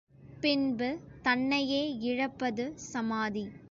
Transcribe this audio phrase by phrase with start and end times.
[0.41, 0.87] பின்பு
[1.21, 3.45] தன்னையே இழப்பது சமாதி.